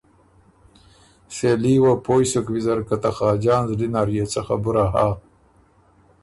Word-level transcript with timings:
سېلي 1.35 1.75
وه 1.83 1.93
پویٛ 2.05 2.25
سُک 2.31 2.45
ویزر 2.53 2.79
که 2.87 2.95
ته 3.01 3.09
خاجان 3.17 3.61
زلی 3.69 3.87
نر 3.93 4.07
يې 4.15 4.25
څه 4.33 4.39
خبُره 4.47 4.83
هۀ۔ 4.93 5.07